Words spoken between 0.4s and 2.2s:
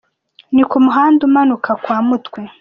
Ni ku muhanda umanuka kwa